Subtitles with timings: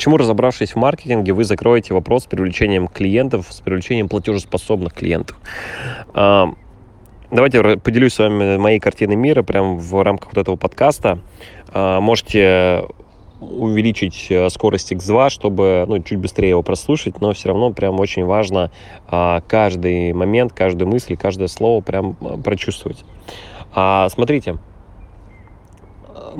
[0.00, 5.36] Почему, разобравшись в маркетинге, вы закроете вопрос с привлечением клиентов, с привлечением платежеспособных клиентов?
[6.14, 6.54] А,
[7.30, 11.18] давайте поделюсь с вами моей картиной мира прямо в рамках вот этого подкаста.
[11.74, 12.86] А, можете
[13.42, 18.24] увеличить э, скорость X2, чтобы ну, чуть быстрее его прослушать, но все равно прям очень
[18.24, 18.70] важно
[19.06, 23.04] а, каждый момент, каждую мысль, каждое слово прям э, прочувствовать.
[23.72, 24.58] Смотрите,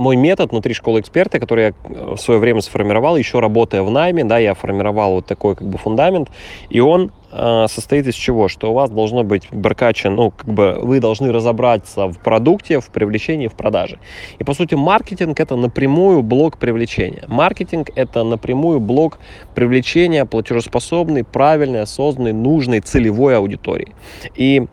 [0.01, 4.25] мой метод внутри школы эксперта, который я в свое время сформировал, еще работая в найме,
[4.25, 6.31] да, я формировал вот такой как бы фундамент,
[6.71, 8.49] и он э, состоит из чего?
[8.49, 12.89] Что у вас должно быть прокачан, ну, как бы вы должны разобраться в продукте, в
[12.89, 13.99] привлечении, в продаже.
[14.39, 17.25] И, по сути, маркетинг— это напрямую блок привлечения.
[17.29, 19.19] Маркетинг— это напрямую блок
[19.55, 23.93] привлечения платежеспособной, правильной, осознанной, нужной, целевой аудитории.
[24.35, 24.67] И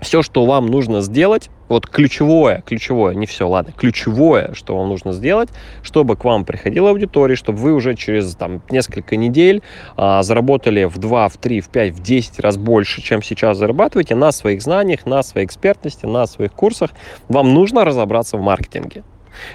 [0.00, 5.12] все, что вам нужно сделать, вот ключевое, ключевое, не все, ладно, ключевое, что вам нужно
[5.12, 5.48] сделать,
[5.82, 9.62] чтобы к вам приходила аудитория, чтобы вы уже через там, несколько недель
[9.96, 14.14] а, заработали в 2, в 3, в 5, в 10 раз больше, чем сейчас зарабатываете
[14.14, 16.90] на своих знаниях, на своей экспертности, на своих курсах.
[17.28, 19.02] Вам нужно разобраться в маркетинге.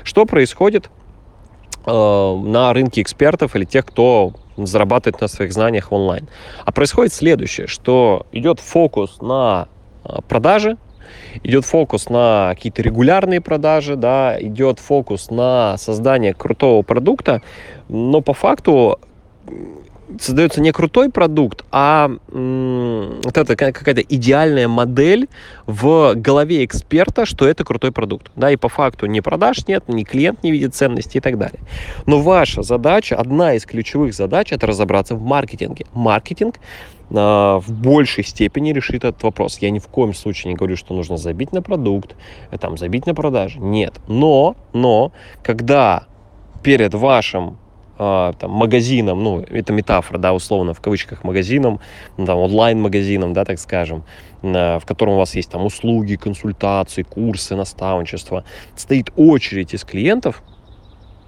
[0.03, 0.89] Что происходит
[1.85, 6.27] э, на рынке экспертов или тех, кто зарабатывает на своих знаниях онлайн?
[6.65, 9.67] А происходит следующее, что идет фокус на
[10.27, 10.77] продажи,
[11.43, 17.41] идет фокус на какие-то регулярные продажи, да, идет фокус на создание крутого продукта,
[17.89, 18.99] но по факту
[20.19, 25.27] создается не крутой продукт, а вот это какая-то идеальная модель
[25.65, 28.31] в голове эксперта, что это крутой продукт.
[28.35, 31.59] Да, и по факту ни продаж нет, ни клиент не видит ценности и так далее.
[32.05, 35.85] Но ваша задача, одна из ключевых задач, это разобраться в маркетинге.
[35.93, 36.59] Маркетинг
[37.11, 39.57] в большей степени решит этот вопрос.
[39.59, 42.15] Я ни в коем случае не говорю, что нужно забить на продукт,
[42.51, 43.59] э, там, забить на продажи.
[43.59, 43.99] Нет.
[44.07, 45.11] Но, но,
[45.43, 46.05] когда
[46.63, 47.57] перед вашим
[48.39, 51.79] там, магазином, ну, это метафора, да, условно, в кавычках магазином,
[52.17, 54.03] ну, там, онлайн-магазином, да, так скажем,
[54.41, 58.43] э, в котором у вас есть там услуги, консультации, курсы, наставничество,
[58.75, 60.41] стоит очередь из клиентов,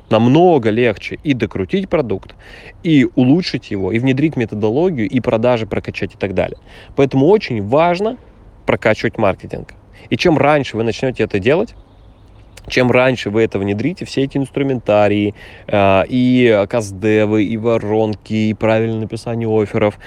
[0.09, 2.33] намного легче и докрутить продукт,
[2.81, 6.57] и улучшить его, и внедрить методологию, и продажи прокачать и так далее.
[6.95, 8.17] Поэтому очень важно
[8.65, 9.73] прокачивать маркетинг.
[10.09, 11.75] И чем раньше вы начнете это делать,
[12.67, 15.35] чем раньше вы это внедрите, все эти инструментарии,
[15.67, 19.97] э, и каздевы, и воронки, и правильное написание офферов,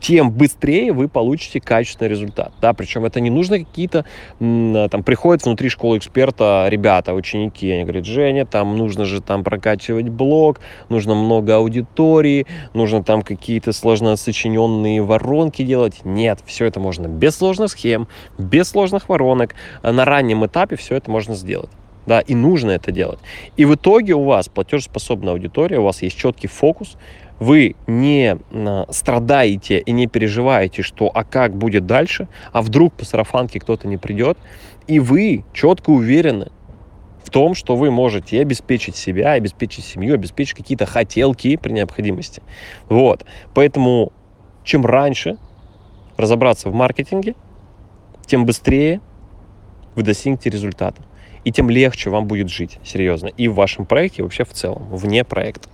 [0.00, 2.52] тем быстрее вы получите качественный результат.
[2.60, 2.72] Да?
[2.74, 4.04] Причем это не нужно какие-то,
[4.38, 10.08] там, приходят внутри школы эксперта ребята, ученики, они говорят, Женя, там нужно же там прокачивать
[10.08, 16.04] блог, нужно много аудитории, нужно там какие-то сложно сочиненные воронки делать.
[16.04, 19.54] Нет, все это можно без сложных схем, без сложных воронок.
[19.82, 21.70] На раннем этапе все это можно сделать
[22.06, 23.18] да, и нужно это делать.
[23.56, 26.96] И в итоге у вас платежеспособная аудитория, у вас есть четкий фокус,
[27.38, 28.38] вы не
[28.90, 33.98] страдаете и не переживаете, что а как будет дальше, а вдруг по сарафанке кто-то не
[33.98, 34.38] придет,
[34.86, 36.50] и вы четко уверены
[37.22, 42.40] в том, что вы можете обеспечить себя, обеспечить семью, обеспечить какие-то хотелки при необходимости.
[42.88, 43.24] Вот.
[43.52, 44.12] Поэтому
[44.62, 45.36] чем раньше
[46.16, 47.34] разобраться в маркетинге,
[48.24, 49.00] тем быстрее
[49.94, 51.02] вы достигнете результата.
[51.46, 53.28] И тем легче вам будет жить, серьезно.
[53.28, 55.68] И в вашем проекте, и вообще в целом, вне проекта.